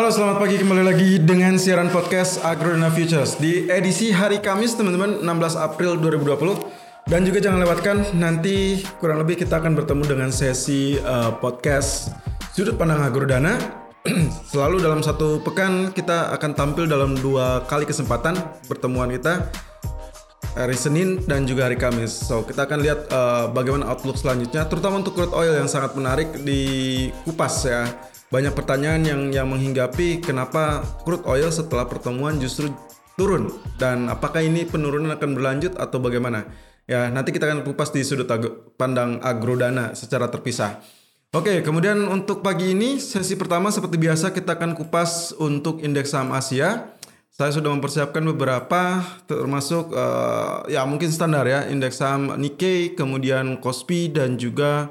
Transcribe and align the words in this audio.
Halo 0.00 0.08
selamat 0.08 0.36
pagi. 0.40 0.56
Kembali 0.56 0.80
lagi 0.80 1.10
dengan 1.20 1.60
siaran 1.60 1.92
podcast 1.92 2.40
Agrodana 2.40 2.88
Futures 2.88 3.36
di 3.36 3.68
edisi 3.68 4.08
hari 4.08 4.40
Kamis 4.40 4.72
teman-teman 4.72 5.20
16 5.20 5.60
April 5.60 6.00
2020 6.00 7.04
dan 7.04 7.20
juga 7.20 7.36
jangan 7.44 7.60
lewatkan 7.60 7.96
nanti 8.16 8.80
kurang 8.96 9.20
lebih 9.20 9.36
kita 9.36 9.60
akan 9.60 9.76
bertemu 9.76 10.00
dengan 10.08 10.32
sesi 10.32 10.96
uh, 11.04 11.36
podcast 11.36 12.16
sudut 12.56 12.80
pandang 12.80 13.04
Agrodana. 13.04 13.60
Selalu 14.48 14.80
dalam 14.80 15.04
satu 15.04 15.44
pekan 15.44 15.92
kita 15.92 16.32
akan 16.32 16.56
tampil 16.56 16.88
dalam 16.88 17.12
dua 17.20 17.68
kali 17.68 17.84
kesempatan 17.84 18.40
pertemuan 18.72 19.12
kita 19.12 19.52
hari 20.56 20.80
Senin 20.80 21.20
dan 21.28 21.44
juga 21.44 21.68
hari 21.68 21.76
Kamis. 21.76 22.24
So 22.24 22.40
kita 22.48 22.64
akan 22.64 22.78
lihat 22.80 23.12
uh, 23.12 23.52
bagaimana 23.52 23.84
outlook 23.92 24.16
selanjutnya, 24.16 24.64
terutama 24.64 25.04
untuk 25.04 25.12
crude 25.12 25.36
oil 25.36 25.60
yang 25.60 25.68
sangat 25.68 25.92
menarik 25.92 26.40
di 26.40 27.12
kupas 27.28 27.68
ya 27.68 27.84
banyak 28.30 28.54
pertanyaan 28.54 29.02
yang 29.02 29.22
yang 29.34 29.46
menghinggapi 29.50 30.22
kenapa 30.22 30.86
crude 31.02 31.26
oil 31.26 31.50
setelah 31.50 31.90
pertemuan 31.90 32.38
justru 32.38 32.70
turun 33.18 33.50
dan 33.74 34.06
apakah 34.06 34.38
ini 34.38 34.62
penurunan 34.62 35.10
akan 35.10 35.34
berlanjut 35.34 35.74
atau 35.74 35.98
bagaimana? 35.98 36.46
Ya, 36.86 37.06
nanti 37.10 37.30
kita 37.30 37.46
akan 37.46 37.62
kupas 37.62 37.94
di 37.94 38.02
sudut 38.02 38.26
pandang 38.74 39.22
agrodana 39.22 39.94
secara 39.94 40.26
terpisah. 40.26 40.82
Oke, 41.30 41.62
kemudian 41.62 42.10
untuk 42.10 42.42
pagi 42.42 42.74
ini 42.74 42.98
sesi 42.98 43.38
pertama 43.38 43.70
seperti 43.70 43.94
biasa 43.94 44.34
kita 44.34 44.58
akan 44.58 44.74
kupas 44.74 45.30
untuk 45.38 45.78
indeks 45.78 46.10
saham 46.10 46.34
Asia. 46.34 46.90
Saya 47.30 47.54
sudah 47.54 47.70
mempersiapkan 47.70 48.26
beberapa 48.34 48.98
termasuk 49.30 49.94
uh, 49.94 50.66
ya 50.66 50.82
mungkin 50.82 51.14
standar 51.14 51.46
ya 51.46 51.70
indeks 51.70 52.02
saham 52.02 52.34
Nikkei, 52.34 52.98
kemudian 52.98 53.62
Kospi 53.62 54.10
dan 54.10 54.34
juga 54.34 54.90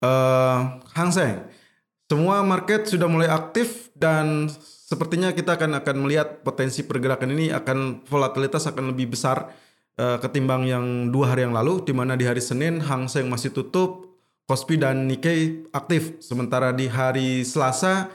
uh, 0.00 0.80
Hang 0.96 1.12
Seng. 1.12 1.55
Semua 2.06 2.38
market 2.46 2.86
sudah 2.86 3.10
mulai 3.10 3.26
aktif 3.26 3.90
dan 3.98 4.46
sepertinya 4.62 5.34
kita 5.34 5.58
akan 5.58 5.82
akan 5.82 5.96
melihat 6.06 6.46
potensi 6.46 6.86
pergerakan 6.86 7.34
ini 7.34 7.50
akan 7.50 8.06
volatilitas 8.06 8.70
akan 8.70 8.94
lebih 8.94 9.10
besar 9.10 9.50
uh, 9.98 10.14
ketimbang 10.22 10.70
yang 10.70 11.10
dua 11.10 11.34
hari 11.34 11.42
yang 11.42 11.50
lalu 11.50 11.82
di 11.82 11.90
mana 11.90 12.14
di 12.14 12.22
hari 12.22 12.38
Senin 12.38 12.78
Hang 12.78 13.10
Seng 13.10 13.26
masih 13.26 13.50
tutup, 13.50 14.06
Kospi 14.46 14.78
dan 14.78 15.10
Nikkei 15.10 15.66
aktif. 15.74 16.22
Sementara 16.22 16.70
di 16.70 16.86
hari 16.86 17.42
Selasa 17.42 18.06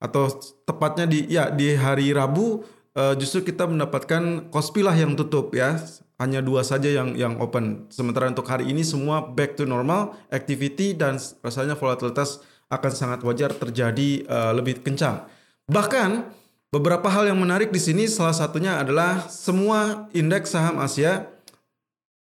atau 0.00 0.32
tepatnya 0.64 1.04
di 1.04 1.28
ya 1.28 1.52
di 1.52 1.76
hari 1.76 2.16
Rabu 2.16 2.64
uh, 2.96 3.12
justru 3.20 3.44
kita 3.44 3.68
mendapatkan 3.68 4.48
Kospi 4.48 4.80
lah 4.80 4.96
yang 4.96 5.20
tutup 5.20 5.52
ya. 5.52 5.76
Hanya 6.16 6.40
dua 6.40 6.64
saja 6.64 6.88
yang 6.88 7.12
yang 7.12 7.36
open. 7.44 7.92
Sementara 7.92 8.32
untuk 8.32 8.48
hari 8.48 8.72
ini 8.72 8.80
semua 8.86 9.20
back 9.20 9.60
to 9.60 9.68
normal 9.68 10.16
activity 10.32 10.96
dan 10.96 11.20
rasanya 11.44 11.76
volatilitas 11.76 12.40
akan 12.70 12.92
sangat 12.92 13.20
wajar 13.24 13.50
terjadi 13.52 14.24
uh, 14.28 14.52
lebih 14.56 14.80
kencang. 14.80 15.24
Bahkan 15.68 16.28
beberapa 16.74 17.06
hal 17.08 17.30
yang 17.30 17.40
menarik 17.40 17.70
di 17.70 17.80
sini 17.80 18.04
salah 18.10 18.34
satunya 18.34 18.80
adalah 18.80 19.26
semua 19.30 20.10
indeks 20.12 20.52
saham 20.52 20.80
Asia 20.82 21.28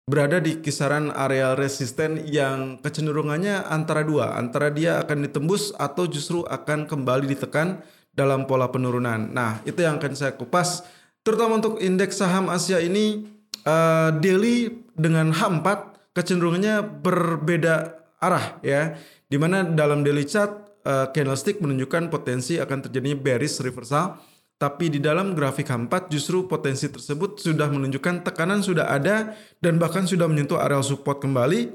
berada 0.03 0.43
di 0.43 0.59
kisaran 0.59 1.15
area 1.15 1.55
resisten 1.55 2.27
yang 2.27 2.77
kecenderungannya 2.83 3.65
antara 3.70 4.03
dua, 4.03 4.35
antara 4.35 4.69
dia 4.69 4.98
akan 4.98 5.31
ditembus 5.31 5.73
atau 5.79 6.11
justru 6.11 6.43
akan 6.45 6.91
kembali 6.91 7.31
ditekan 7.31 7.81
dalam 8.13 8.45
pola 8.45 8.69
penurunan. 8.69 9.31
Nah, 9.33 9.63
itu 9.65 9.81
yang 9.81 9.97
akan 9.97 10.13
saya 10.13 10.37
kupas 10.37 10.85
terutama 11.23 11.63
untuk 11.63 11.79
indeks 11.79 12.19
saham 12.19 12.51
Asia 12.51 12.83
ini 12.83 13.25
uh, 13.65 14.11
daily 14.19 14.85
dengan 14.93 15.31
H4 15.33 15.67
kecenderungannya 16.13 16.83
berbeda 17.01 17.75
arah 18.20 18.61
ya. 18.61 18.98
Di 19.33 19.41
mana 19.41 19.64
dalam 19.64 20.05
daily 20.05 20.28
chart 20.28 20.84
uh, 20.84 21.08
candlestick 21.08 21.56
menunjukkan 21.64 22.12
potensi 22.12 22.61
akan 22.61 22.84
terjadinya 22.84 23.16
bearish 23.16 23.64
reversal, 23.64 24.20
tapi 24.61 24.92
di 24.92 25.00
dalam 25.00 25.33
grafik 25.33 25.72
H4 25.72 26.12
justru 26.12 26.44
potensi 26.44 26.92
tersebut 26.92 27.41
sudah 27.41 27.72
menunjukkan 27.72 28.28
tekanan 28.28 28.61
sudah 28.61 28.92
ada 28.92 29.33
dan 29.64 29.80
bahkan 29.80 30.05
sudah 30.05 30.29
menyentuh 30.29 30.61
area 30.61 30.84
support 30.84 31.24
kembali. 31.24 31.73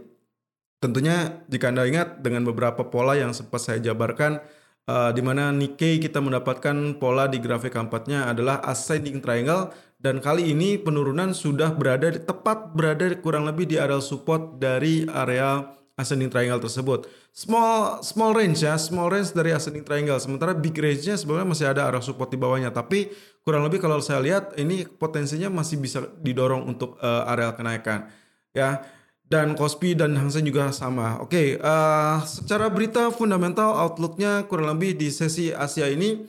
Tentunya 0.78 1.42
jika 1.50 1.74
Anda 1.74 1.90
ingat 1.90 2.22
dengan 2.22 2.46
beberapa 2.46 2.86
pola 2.86 3.18
yang 3.18 3.34
sempat 3.34 3.66
saya 3.66 3.82
jabarkan 3.82 4.38
uh, 4.86 5.10
di 5.10 5.26
mana 5.26 5.50
Nikkei 5.50 5.98
kita 5.98 6.22
mendapatkan 6.22 7.02
pola 7.02 7.26
di 7.26 7.42
grafik 7.42 7.74
H4-nya 7.74 8.30
adalah 8.30 8.62
ascending 8.62 9.18
triangle 9.18 9.74
dan 9.98 10.22
kali 10.22 10.54
ini 10.54 10.78
penurunan 10.78 11.34
sudah 11.34 11.74
berada 11.74 12.14
tepat 12.14 12.78
berada 12.78 13.10
kurang 13.18 13.50
lebih 13.50 13.66
di 13.66 13.82
area 13.82 13.98
support 13.98 14.62
dari 14.62 15.10
area 15.10 15.66
ascending 15.98 16.30
triangle 16.30 16.62
tersebut. 16.62 17.10
Small 17.34 18.06
small 18.06 18.32
range 18.38 18.62
ya, 18.62 18.78
small 18.78 19.10
range 19.10 19.34
dari 19.34 19.52
ascending 19.52 19.82
triangle. 19.82 20.22
Sementara 20.22 20.54
big 20.54 20.78
range-nya 20.78 21.18
sebenarnya 21.18 21.48
masih 21.50 21.66
ada 21.68 21.90
arah 21.90 22.00
support 22.06 22.30
di 22.30 22.38
bawahnya, 22.38 22.70
tapi 22.70 23.10
kurang 23.42 23.66
lebih 23.66 23.82
kalau 23.82 23.98
saya 24.00 24.22
lihat 24.22 24.54
ini 24.62 24.86
potensinya 24.86 25.50
masih 25.50 25.82
bisa 25.82 26.06
didorong 26.22 26.70
untuk 26.70 27.02
uh, 27.02 27.26
area 27.28 27.52
kenaikan. 27.58 28.08
Ya. 28.54 28.86
Dan 29.28 29.60
Kospi 29.60 29.92
dan 29.92 30.16
Hang 30.16 30.32
Seng 30.32 30.48
juga 30.48 30.72
sama. 30.72 31.20
Oke, 31.20 31.36
okay, 31.36 31.48
uh, 31.60 31.68
eh, 31.68 32.18
secara 32.24 32.72
berita 32.72 33.12
fundamental 33.12 33.76
outlooknya 33.76 34.48
kurang 34.48 34.72
lebih 34.72 34.96
di 34.96 35.12
sesi 35.12 35.52
Asia 35.52 35.92
ini 35.92 36.24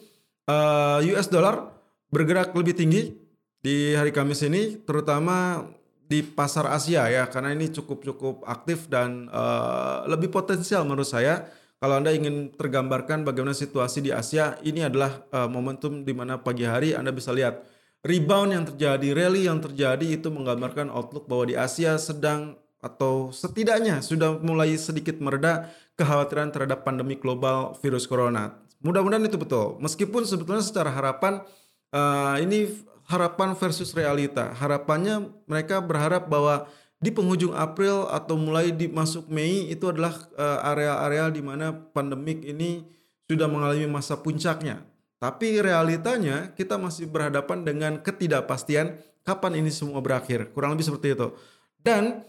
uh, 0.51 0.99
eh, 0.99 1.15
US 1.15 1.31
dollar 1.31 1.79
bergerak 2.11 2.51
lebih 2.59 2.75
tinggi 2.75 3.15
di 3.63 3.95
hari 3.95 4.11
Kamis 4.11 4.43
ini, 4.43 4.83
terutama 4.83 5.63
di 6.09 6.25
pasar 6.25 6.73
Asia 6.73 7.05
ya 7.13 7.29
karena 7.29 7.53
ini 7.53 7.69
cukup 7.69 8.01
cukup 8.01 8.37
aktif 8.49 8.89
dan 8.89 9.29
uh, 9.29 10.09
lebih 10.09 10.33
potensial 10.33 10.89
menurut 10.89 11.07
saya. 11.07 11.53
Kalau 11.79 11.95
anda 11.95 12.11
ingin 12.11 12.51
tergambarkan 12.59 13.23
bagaimana 13.23 13.55
situasi 13.55 14.03
di 14.03 14.11
Asia 14.11 14.59
ini 14.67 14.83
adalah 14.83 15.23
uh, 15.31 15.47
momentum 15.47 16.03
di 16.03 16.11
mana 16.11 16.41
pagi 16.41 16.67
hari 16.67 16.91
anda 16.91 17.15
bisa 17.15 17.31
lihat 17.31 17.63
rebound 18.03 18.51
yang 18.51 18.65
terjadi 18.67 19.09
rally 19.15 19.47
yang 19.47 19.63
terjadi 19.63 20.03
itu 20.03 20.27
menggambarkan 20.27 20.91
outlook 20.91 21.31
bahwa 21.31 21.45
di 21.47 21.55
Asia 21.55 21.95
sedang 21.95 22.59
atau 22.83 23.31
setidaknya 23.31 24.03
sudah 24.03 24.43
mulai 24.43 24.75
sedikit 24.75 25.23
mereda 25.23 25.71
kekhawatiran 25.99 26.51
terhadap 26.51 26.83
pandemi 26.83 27.15
global 27.19 27.79
virus 27.79 28.07
corona. 28.07 28.59
Mudah-mudahan 28.79 29.27
itu 29.27 29.39
betul. 29.39 29.79
Meskipun 29.83 30.23
sebetulnya 30.23 30.63
secara 30.63 30.95
harapan 30.95 31.43
uh, 31.91 32.39
ini 32.39 32.71
harapan 33.09 33.57
versus 33.57 33.97
realita. 33.97 34.53
Harapannya 34.53 35.33
mereka 35.49 35.81
berharap 35.81 36.29
bahwa 36.29 36.69
di 37.01 37.09
penghujung 37.09 37.57
April 37.57 38.11
atau 38.11 38.37
mulai 38.37 38.75
di 38.75 38.91
masuk 38.91 39.31
Mei 39.33 39.71
itu 39.73 39.89
adalah 39.89 40.13
uh, 40.37 40.69
area-area 40.75 41.33
di 41.33 41.41
mana 41.41 41.73
pandemik 41.73 42.45
ini 42.45 42.85
sudah 43.25 43.49
mengalami 43.49 43.89
masa 43.89 44.21
puncaknya. 44.21 44.85
Tapi 45.19 45.59
realitanya 45.59 46.55
kita 46.55 46.79
masih 46.79 47.11
berhadapan 47.11 47.67
dengan 47.67 47.93
ketidakpastian 47.99 48.99
kapan 49.27 49.59
ini 49.59 49.71
semua 49.73 49.99
berakhir. 49.99 50.55
Kurang 50.55 50.75
lebih 50.79 50.87
seperti 50.87 51.15
itu. 51.19 51.35
Dan 51.83 52.23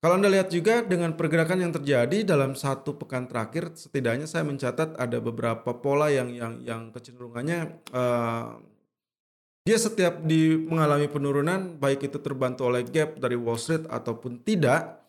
kalau 0.00 0.16
Anda 0.16 0.32
lihat 0.32 0.48
juga 0.48 0.80
dengan 0.80 1.12
pergerakan 1.12 1.60
yang 1.60 1.72
terjadi 1.76 2.24
dalam 2.24 2.56
satu 2.56 2.96
pekan 2.96 3.28
terakhir, 3.28 3.76
setidaknya 3.76 4.24
saya 4.24 4.48
mencatat 4.48 4.96
ada 4.96 5.20
beberapa 5.20 5.76
pola 5.76 6.08
yang 6.08 6.32
yang 6.32 6.64
yang 6.64 6.82
kecenderungannya 6.88 7.84
uh, 7.92 8.56
dia 9.64 9.76
setiap 9.76 10.24
di 10.24 10.56
mengalami 10.56 11.06
penurunan 11.06 11.76
baik 11.76 12.08
itu 12.08 12.18
terbantu 12.18 12.66
oleh 12.68 12.84
gap 12.88 13.20
dari 13.20 13.36
Wall 13.36 13.60
Street 13.60 13.84
ataupun 13.86 14.40
tidak 14.40 15.00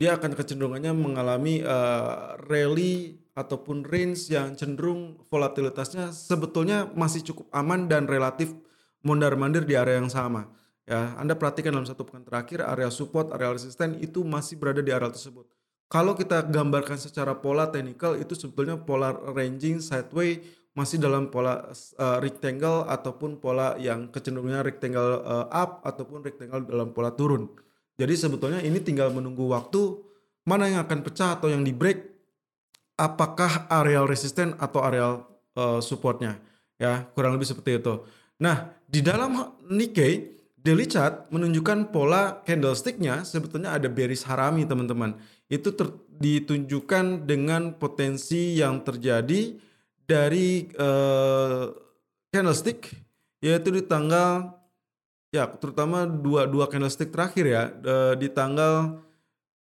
dia 0.00 0.16
akan 0.16 0.32
kecenderungannya 0.32 0.96
mengalami 0.96 1.60
uh, 1.60 2.38
rally 2.48 3.20
ataupun 3.36 3.84
range 3.84 4.32
yang 4.32 4.56
cenderung 4.56 5.20
volatilitasnya 5.28 6.08
sebetulnya 6.14 6.88
masih 6.96 7.20
cukup 7.20 7.52
aman 7.52 7.84
dan 7.84 8.08
relatif 8.08 8.56
mondar-mandir 9.04 9.64
di 9.64 9.76
area 9.76 10.00
yang 10.00 10.08
sama. 10.12 10.48
Ya, 10.88 11.14
Anda 11.20 11.36
perhatikan 11.36 11.76
dalam 11.76 11.86
satu 11.86 12.02
pekan 12.08 12.24
terakhir 12.24 12.64
area 12.64 12.88
support, 12.90 13.30
area 13.30 13.52
resisten 13.52 14.00
itu 14.00 14.24
masih 14.24 14.56
berada 14.58 14.80
di 14.80 14.90
area 14.90 15.12
tersebut. 15.12 15.46
Kalau 15.90 16.14
kita 16.14 16.46
gambarkan 16.46 16.98
secara 16.98 17.34
pola 17.34 17.66
teknikal 17.66 18.14
itu 18.14 18.38
sebetulnya 18.38 18.78
pola 18.78 19.10
ranging 19.10 19.82
sideways 19.82 20.38
masih 20.74 21.02
dalam 21.02 21.28
pola 21.28 21.66
uh, 21.98 22.18
rectangle 22.22 22.86
ataupun 22.86 23.42
pola 23.42 23.74
yang 23.76 24.06
kecenderungannya 24.08 24.62
rectangle 24.62 25.22
uh, 25.26 25.46
up 25.50 25.82
ataupun 25.82 26.22
rectangle 26.22 26.62
dalam 26.62 26.94
pola 26.94 27.10
turun. 27.10 27.50
Jadi 27.98 28.14
sebetulnya 28.16 28.60
ini 28.62 28.78
tinggal 28.80 29.10
menunggu 29.10 29.50
waktu 29.50 29.98
mana 30.46 30.70
yang 30.70 30.80
akan 30.86 31.04
pecah 31.04 31.36
atau 31.36 31.52
yang 31.52 31.60
di 31.66 31.74
break 31.74 32.06
apakah 32.96 33.68
areal 33.68 34.08
resisten 34.08 34.56
atau 34.56 34.80
areal 34.80 35.26
uh, 35.58 35.82
supportnya 35.82 36.40
ya 36.80 37.04
kurang 37.12 37.36
lebih 37.36 37.50
seperti 37.50 37.82
itu. 37.82 38.00
Nah 38.40 38.72
di 38.88 39.04
dalam 39.04 39.36
Nikkei 39.68 40.40
daily 40.56 40.88
chart 40.88 41.28
menunjukkan 41.28 41.92
pola 41.92 42.40
candlesticknya 42.44 43.24
sebetulnya 43.24 43.76
ada 43.76 43.88
bearish 43.88 44.24
harami 44.24 44.64
teman-teman 44.64 45.16
itu 45.50 45.72
ditunjukkan 46.20 47.26
dengan 47.28 47.74
potensi 47.76 48.60
yang 48.60 48.84
terjadi 48.84 49.56
dari 50.10 50.66
uh, 50.74 51.70
candlestick 52.34 52.90
yaitu 53.38 53.70
di 53.70 53.82
tanggal 53.86 54.58
ya 55.30 55.46
terutama 55.46 56.02
dua 56.10 56.50
dua 56.50 56.66
candlestick 56.66 57.14
terakhir 57.14 57.44
ya 57.46 57.62
uh, 57.70 58.14
di 58.18 58.26
tanggal 58.26 58.98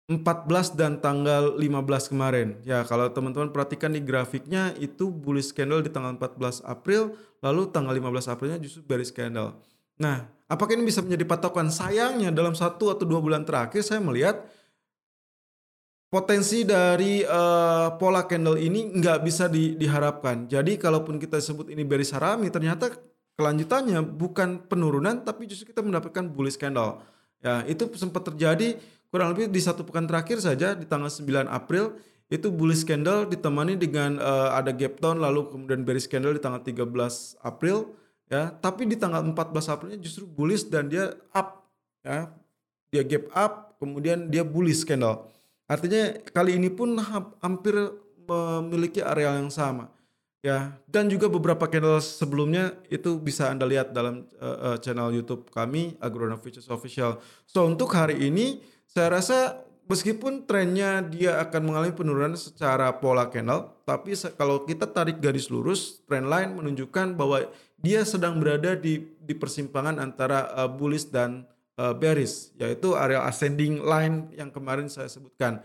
14 0.08 0.72
dan 0.72 0.96
tanggal 1.04 1.60
15 1.60 2.08
kemarin. 2.08 2.56
Ya, 2.64 2.80
kalau 2.88 3.12
teman-teman 3.12 3.52
perhatikan 3.52 3.92
di 3.92 4.00
grafiknya 4.00 4.72
itu 4.80 5.12
bullish 5.12 5.52
candle 5.52 5.84
di 5.84 5.92
tanggal 5.92 6.16
14 6.16 6.64
April, 6.64 7.12
lalu 7.44 7.68
tanggal 7.68 7.92
15 7.92 8.32
Aprilnya 8.32 8.56
justru 8.56 8.80
bearish 8.88 9.12
candle. 9.12 9.52
Nah, 10.00 10.24
apakah 10.48 10.80
ini 10.80 10.88
bisa 10.88 11.04
menjadi 11.04 11.28
patokan? 11.28 11.68
Sayangnya 11.68 12.32
dalam 12.32 12.56
satu 12.56 12.88
atau 12.88 13.04
dua 13.04 13.20
bulan 13.20 13.44
terakhir 13.44 13.84
saya 13.84 14.00
melihat 14.00 14.48
potensi 16.08 16.64
dari 16.64 17.20
uh, 17.20 17.94
pola 18.00 18.24
candle 18.24 18.56
ini 18.56 18.96
nggak 18.96 19.20
bisa 19.24 19.46
di, 19.46 19.76
diharapkan. 19.76 20.48
Jadi 20.48 20.80
kalaupun 20.80 21.20
kita 21.20 21.36
sebut 21.40 21.68
ini 21.68 21.84
bearish 21.84 22.16
harami, 22.16 22.48
ternyata 22.48 22.92
kelanjutannya 23.36 24.02
bukan 24.02 24.66
penurunan, 24.66 25.22
tapi 25.22 25.44
justru 25.46 25.70
kita 25.70 25.84
mendapatkan 25.84 26.26
bullish 26.32 26.56
candle. 26.56 27.04
Ya, 27.38 27.62
itu 27.70 27.86
sempat 27.94 28.26
terjadi 28.26 28.80
kurang 29.08 29.32
lebih 29.32 29.48
di 29.48 29.60
satu 29.62 29.86
pekan 29.86 30.04
terakhir 30.04 30.42
saja 30.42 30.74
di 30.74 30.84
tanggal 30.84 31.08
9 31.08 31.48
April 31.48 31.96
itu 32.28 32.52
bullish 32.52 32.84
candle 32.84 33.24
ditemani 33.24 33.80
dengan 33.80 34.20
uh, 34.20 34.52
ada 34.52 34.68
gap 34.68 35.00
down 35.00 35.16
lalu 35.16 35.48
kemudian 35.48 35.80
bearish 35.80 36.04
candle 36.04 36.36
di 36.36 36.42
tanggal 36.44 36.60
13 36.60 36.84
April 37.40 37.88
ya 38.28 38.52
tapi 38.52 38.84
di 38.84 39.00
tanggal 39.00 39.24
14 39.24 39.72
Aprilnya 39.72 39.98
justru 40.04 40.28
bullish 40.28 40.68
dan 40.68 40.92
dia 40.92 41.16
up 41.32 41.64
ya 42.04 42.28
dia 42.92 43.02
gap 43.08 43.24
up 43.32 43.52
kemudian 43.80 44.28
dia 44.28 44.44
bullish 44.44 44.84
candle 44.84 45.24
artinya 45.68 46.16
kali 46.32 46.56
ini 46.56 46.72
pun 46.72 46.96
hampir 47.44 47.76
memiliki 48.26 49.04
area 49.04 49.36
yang 49.36 49.52
sama 49.52 49.92
ya. 50.42 50.74
Dan 50.88 51.12
juga 51.12 51.28
beberapa 51.28 51.68
candle 51.68 52.00
sebelumnya 52.00 52.76
itu 52.88 53.20
bisa 53.20 53.52
anda 53.52 53.68
lihat 53.68 53.92
dalam 53.92 54.26
uh, 54.40 54.74
uh, 54.74 54.76
channel 54.80 55.12
YouTube 55.12 55.52
kami 55.52 55.96
Agrona 56.00 56.40
Futures 56.40 56.68
Official. 56.72 57.20
So 57.44 57.68
untuk 57.68 57.92
hari 57.92 58.28
ini 58.28 58.64
saya 58.88 59.12
rasa 59.20 59.68
meskipun 59.88 60.44
trennya 60.44 61.04
dia 61.04 61.40
akan 61.40 61.72
mengalami 61.72 61.92
penurunan 61.96 62.36
secara 62.36 62.92
pola 62.96 63.28
candle, 63.28 63.72
tapi 63.84 64.16
kalau 64.36 64.64
kita 64.64 64.88
tarik 64.88 65.20
garis 65.20 65.48
lurus, 65.48 66.04
trend 66.04 66.28
line 66.28 66.56
menunjukkan 66.56 67.16
bahwa 67.16 67.48
dia 67.78 68.02
sedang 68.02 68.36
berada 68.42 68.74
di 68.74 69.06
di 69.22 69.34
persimpangan 69.36 70.02
antara 70.02 70.50
uh, 70.56 70.68
bullish 70.68 71.08
dan 71.08 71.46
uh, 71.78 71.94
bearish, 71.94 72.50
yaitu 72.58 72.98
area 72.98 73.22
ascending 73.24 73.80
line 73.80 74.34
yang 74.34 74.50
kemarin 74.50 74.90
saya 74.90 75.06
sebutkan. 75.06 75.62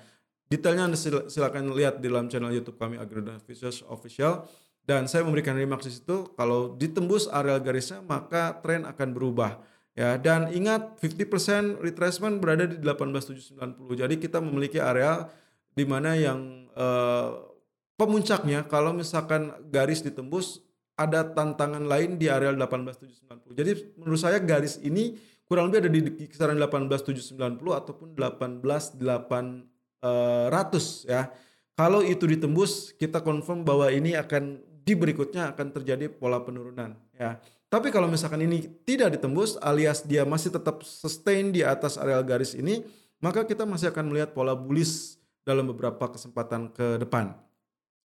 Detailnya 0.48 0.86
Anda 0.86 1.00
silakan 1.28 1.74
lihat 1.74 1.98
di 1.98 2.08
dalam 2.14 2.30
channel 2.30 2.54
YouTube 2.54 2.78
kami 2.78 3.02
Agrona 3.02 3.42
Futures 3.42 3.82
Official 3.90 4.46
dan 4.86 5.10
saya 5.10 5.26
memberikan 5.26 5.58
remarks 5.58 5.90
di 5.90 5.94
situ 5.98 6.30
kalau 6.38 6.78
ditembus 6.78 7.26
area 7.32 7.58
garisnya 7.58 8.06
maka 8.06 8.62
tren 8.62 8.86
akan 8.86 9.10
berubah 9.16 9.58
Ya, 9.94 10.18
dan 10.18 10.50
ingat 10.50 10.98
50% 11.06 11.78
retracement 11.78 12.42
berada 12.42 12.66
di 12.66 12.82
18790. 12.82 13.94
Jadi 13.94 14.16
kita 14.18 14.42
memiliki 14.42 14.82
area 14.82 15.30
di 15.78 15.86
mana 15.86 16.18
yang 16.18 16.66
uh, 16.74 17.54
pemuncaknya 17.94 18.66
kalau 18.66 18.90
misalkan 18.90 19.54
garis 19.70 20.02
ditembus 20.02 20.66
ada 20.98 21.22
tantangan 21.22 21.86
lain 21.86 22.18
di 22.18 22.26
area 22.26 22.50
18790. 22.58 23.54
Jadi 23.54 23.72
menurut 24.02 24.18
saya 24.18 24.42
garis 24.42 24.82
ini 24.82 25.14
kurang 25.54 25.70
lebih 25.70 25.86
ada 25.86 25.90
di 25.94 26.26
kisaran 26.26 26.58
18790 26.58 27.62
ataupun 27.62 28.18
18800 28.18 31.06
ya. 31.06 31.30
Kalau 31.78 32.02
itu 32.02 32.26
ditembus, 32.26 32.90
kita 32.98 33.22
confirm 33.22 33.62
bahwa 33.62 33.86
ini 33.94 34.18
akan 34.18 34.58
di 34.82 34.98
berikutnya 34.98 35.54
akan 35.54 35.70
terjadi 35.78 36.10
pola 36.10 36.42
penurunan 36.42 36.98
ya. 37.14 37.38
Tapi 37.70 37.94
kalau 37.94 38.10
misalkan 38.10 38.42
ini 38.42 38.66
tidak 38.82 39.14
ditembus 39.14 39.62
alias 39.62 40.02
dia 40.02 40.26
masih 40.26 40.50
tetap 40.50 40.82
sustain 40.82 41.54
di 41.54 41.62
atas 41.62 42.02
areal 42.02 42.26
garis 42.26 42.58
ini, 42.58 42.82
maka 43.22 43.46
kita 43.46 43.70
masih 43.70 43.94
akan 43.94 44.10
melihat 44.10 44.34
pola 44.34 44.58
bullish 44.58 45.22
dalam 45.46 45.70
beberapa 45.70 46.10
kesempatan 46.10 46.74
ke 46.74 46.98
depan. 46.98 47.38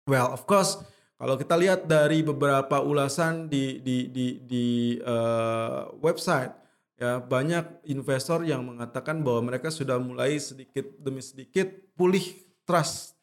Well, 0.09 0.33
of 0.33 0.49
course, 0.49 0.81
kalau 1.21 1.37
kita 1.37 1.53
lihat 1.57 1.85
dari 1.85 2.25
beberapa 2.25 2.81
ulasan 2.81 3.49
di 3.49 3.81
di 3.85 4.09
di 4.09 4.41
di 4.41 4.97
uh, 5.01 5.93
website 6.01 6.64
ya 6.95 7.19
banyak 7.19 7.85
investor 7.91 8.43
yang 8.47 8.63
mengatakan 8.63 9.19
bahwa 9.19 9.51
mereka 9.51 9.67
sudah 9.67 9.99
mulai 9.99 10.39
sedikit 10.39 10.87
demi 10.95 11.19
sedikit 11.19 11.67
pulih 11.99 12.23
trust 12.63 13.19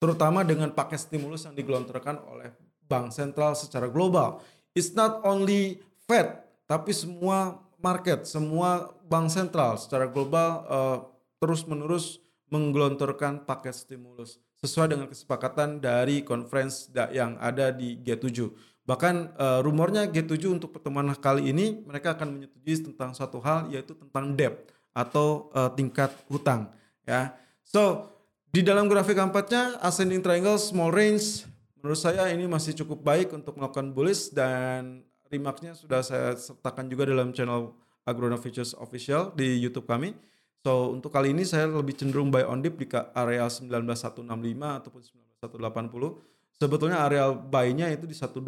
terutama 0.00 0.40
dengan 0.40 0.72
paket 0.72 1.04
stimulus 1.04 1.44
yang 1.44 1.52
digelontorkan 1.52 2.16
oleh 2.24 2.52
bank 2.88 3.12
sentral 3.12 3.52
secara 3.52 3.86
global 3.92 4.40
it's 4.74 4.94
not 4.96 5.20
only 5.26 5.82
Fed, 6.10 6.42
tapi 6.66 6.90
semua 6.90 7.62
market, 7.78 8.26
semua 8.26 8.90
bank 9.06 9.30
sentral 9.30 9.78
secara 9.78 10.10
global 10.10 10.66
uh, 10.66 10.98
terus-menerus 11.38 12.18
menggelontorkan 12.50 13.46
paket 13.46 13.78
stimulus 13.78 14.42
sesuai 14.58 14.90
dengan 14.90 15.06
kesepakatan 15.06 15.78
dari 15.78 16.26
conference 16.26 16.90
yang 17.14 17.38
ada 17.38 17.70
di 17.70 17.94
G7. 18.02 18.50
Bahkan 18.90 19.14
uh, 19.38 19.60
rumornya 19.62 20.10
G7 20.10 20.50
untuk 20.50 20.74
pertemuan 20.74 21.06
kali 21.14 21.54
ini 21.54 21.78
mereka 21.86 22.18
akan 22.18 22.34
menyetujui 22.34 22.90
tentang 22.90 23.14
satu 23.14 23.38
hal 23.38 23.70
yaitu 23.70 23.94
tentang 23.94 24.34
debt 24.34 24.66
atau 24.90 25.46
uh, 25.54 25.70
tingkat 25.70 26.10
hutang 26.26 26.74
ya. 27.06 27.38
So, 27.62 28.10
di 28.50 28.66
dalam 28.66 28.90
grafik 28.90 29.14
keempatnya 29.14 29.78
ascending 29.78 30.26
triangle 30.26 30.58
small 30.58 30.90
range 30.90 31.46
Menurut 31.80 31.96
saya 31.96 32.28
ini 32.28 32.44
masih 32.44 32.76
cukup 32.76 33.00
baik 33.00 33.32
untuk 33.32 33.56
melakukan 33.56 33.96
bullish 33.96 34.28
dan 34.36 35.00
remarksnya 35.32 35.72
sudah 35.72 36.04
saya 36.04 36.36
sertakan 36.36 36.92
juga 36.92 37.08
dalam 37.08 37.32
channel 37.32 37.72
Agrona 38.04 38.36
Futures 38.36 38.76
Official 38.76 39.32
di 39.32 39.56
YouTube 39.56 39.88
kami. 39.88 40.12
So 40.60 40.92
untuk 40.92 41.08
kali 41.08 41.32
ini 41.32 41.48
saya 41.48 41.72
lebih 41.72 41.96
cenderung 41.96 42.28
buy 42.28 42.44
on 42.44 42.60
dip 42.60 42.76
di 42.76 42.84
area 43.16 43.48
19165 43.48 44.28
ataupun 44.60 45.00
19180. 45.40 46.20
Sebetulnya 46.60 47.00
area 47.00 47.32
buy-nya 47.32 47.88
itu 47.88 48.04
di 48.04 48.12
120 48.12 48.44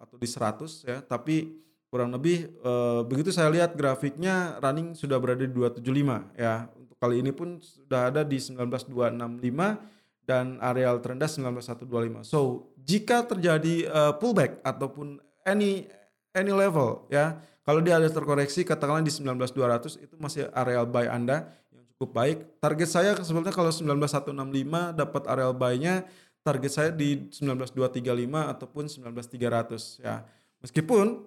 atau 0.00 0.16
di 0.16 0.24
100 0.24 0.88
ya, 0.88 1.04
tapi 1.04 1.60
kurang 1.92 2.16
lebih 2.16 2.48
e, 2.48 2.72
begitu 3.04 3.28
saya 3.28 3.52
lihat 3.52 3.76
grafiknya 3.76 4.56
running 4.64 4.96
sudah 4.96 5.20
berada 5.20 5.44
di 5.44 5.52
275 5.52 6.32
ya. 6.40 6.72
Untuk 6.72 6.96
kali 6.96 7.20
ini 7.20 7.28
pun 7.28 7.60
sudah 7.60 8.08
ada 8.08 8.24
di 8.24 8.40
19265 8.40 9.92
dan 10.24 10.56
areal 10.64 11.02
terendah 11.04 11.28
19125. 11.28 12.24
So, 12.24 12.70
jika 12.82 13.26
terjadi 13.26 13.90
uh, 13.90 14.12
pullback 14.18 14.62
ataupun 14.62 15.18
any 15.46 15.86
any 16.34 16.54
level 16.54 17.06
ya, 17.10 17.38
kalau 17.62 17.78
dia 17.78 17.98
ada 17.98 18.10
terkoreksi 18.10 18.66
katakanlah 18.66 19.02
di 19.06 19.12
19200 19.12 20.02
itu 20.02 20.14
masih 20.18 20.50
areal 20.54 20.86
buy 20.86 21.06
Anda 21.06 21.50
yang 21.70 21.84
cukup 21.94 22.10
baik. 22.14 22.38
Target 22.58 22.88
saya 22.90 23.10
sebetulnya 23.18 23.54
kalau 23.54 23.70
19165 23.70 24.98
dapat 24.98 25.22
areal 25.30 25.54
buy-nya, 25.54 26.06
target 26.42 26.72
saya 26.74 26.90
di 26.90 27.30
19235 27.30 28.02
ataupun 28.28 28.84
19300 28.90 30.02
ya. 30.02 30.26
Meskipun 30.62 31.22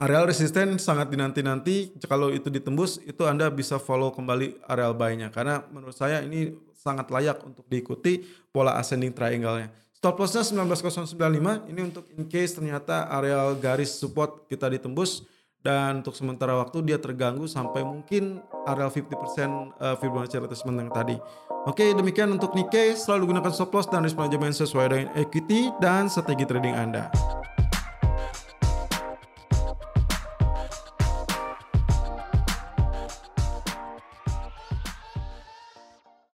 areal 0.00 0.24
resisten 0.28 0.80
sangat 0.80 1.12
dinanti-nanti 1.12 1.92
kalau 2.08 2.32
itu 2.32 2.48
ditembus 2.48 3.00
itu 3.04 3.22
Anda 3.28 3.52
bisa 3.52 3.76
follow 3.76 4.12
kembali 4.12 4.64
areal 4.64 4.96
buy-nya 4.96 5.28
karena 5.28 5.64
menurut 5.68 5.96
saya 5.96 6.24
ini 6.24 6.56
sangat 6.72 7.12
layak 7.12 7.44
untuk 7.44 7.68
diikuti 7.68 8.24
pola 8.48 8.80
ascending 8.80 9.12
triangle-nya. 9.12 9.68
Stop 9.92 10.16
loss-nya 10.16 10.40
19095 10.40 11.68
ini 11.68 11.80
untuk 11.84 12.08
in 12.16 12.24
case 12.24 12.56
ternyata 12.56 13.04
areal 13.12 13.52
garis 13.60 13.92
support 13.92 14.48
kita 14.48 14.72
ditembus 14.72 15.28
dan 15.60 16.00
untuk 16.00 16.16
sementara 16.16 16.56
waktu 16.56 16.80
dia 16.84 16.96
terganggu 16.96 17.44
sampai 17.44 17.84
mungkin 17.84 18.40
areal 18.64 18.88
50% 18.88 19.12
uh, 19.76 19.96
Fibonacci 20.00 20.40
retracement 20.40 20.80
yang 20.80 20.90
tadi. 20.92 21.16
Oke, 21.68 21.92
demikian 21.92 22.32
untuk 22.32 22.56
Nikkei. 22.56 22.96
Selalu 22.96 23.36
gunakan 23.36 23.52
stop 23.52 23.76
loss 23.76 23.84
dan 23.92 24.00
risk 24.00 24.16
management 24.16 24.56
sesuai 24.56 24.86
dengan 24.88 25.08
equity 25.12 25.68
dan 25.76 26.08
strategi 26.08 26.48
trading 26.48 26.72
Anda. 26.72 27.12